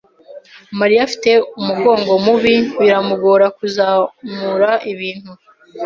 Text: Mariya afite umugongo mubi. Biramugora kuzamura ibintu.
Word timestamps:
Mariya 0.79 1.01
afite 1.07 1.31
umugongo 1.59 2.11
mubi. 2.25 2.55
Biramugora 2.79 3.45
kuzamura 3.57 4.71
ibintu. 4.91 5.31